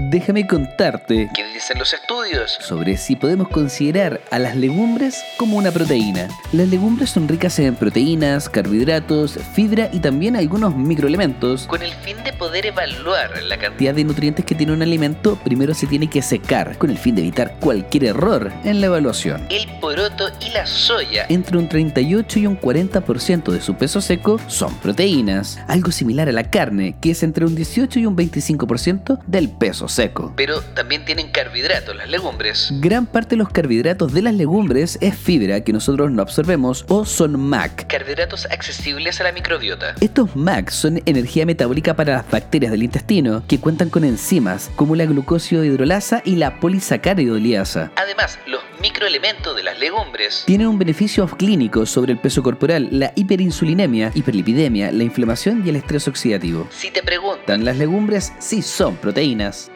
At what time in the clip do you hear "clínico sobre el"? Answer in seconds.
51.26-52.18